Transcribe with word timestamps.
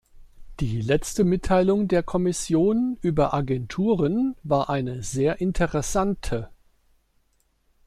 Die 0.61 0.81
letzte 0.81 1.23
Mitteilung 1.23 1.87
der 1.87 2.01
Kommission 2.01 2.97
über 3.03 3.35
Agenturen 3.35 4.35
war 4.41 4.67
eine 4.71 5.03
sehr 5.03 5.39
interessante. 5.41 6.49